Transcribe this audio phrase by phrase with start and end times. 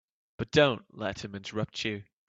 [0.39, 2.05] But don't let him interrupt you.